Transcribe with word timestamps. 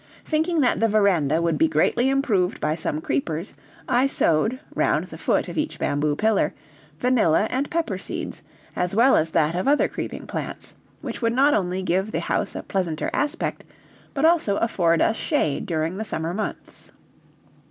Thinking 0.25 0.61
that 0.61 0.79
the 0.79 0.87
veranda 0.87 1.43
would 1.43 1.59
be 1.59 1.67
greatly 1.67 2.09
improved 2.09 2.59
by 2.59 2.73
some 2.73 3.01
creepers, 3.01 3.53
I 3.87 4.07
sowed, 4.07 4.59
round 4.73 5.05
the 5.09 5.17
foot 5.19 5.47
of 5.47 5.59
each 5.59 5.77
bamboo 5.77 6.15
pillar, 6.15 6.55
vanilla 6.99 7.45
and 7.51 7.69
pepper 7.69 7.99
seeds, 7.99 8.41
as 8.75 8.95
well 8.95 9.15
as 9.15 9.29
that 9.29 9.53
of 9.53 9.67
other 9.67 9.87
creeping 9.87 10.25
plants, 10.25 10.73
which 11.01 11.21
would 11.21 11.33
not 11.33 11.53
only 11.53 11.83
give 11.83 12.11
the 12.11 12.19
house 12.21 12.55
a 12.55 12.63
pleasanter 12.63 13.11
aspect, 13.13 13.63
but 14.15 14.25
also 14.25 14.57
afford 14.57 15.03
us 15.03 15.17
shade 15.17 15.67
during 15.67 15.97
the 15.97 16.03
summer 16.05 16.33
months. 16.33 16.91